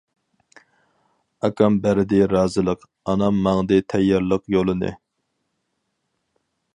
ئاكام 1.49 1.75
بەردى 1.83 2.21
رازىلىق، 2.31 2.87
ئانام 3.13 3.43
ماڭدى 3.49 3.79
تەييارلىق 3.95 4.49
يولىنى. 4.57 4.93